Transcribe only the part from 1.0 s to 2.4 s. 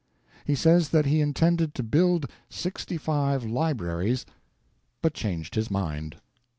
He Intended to Build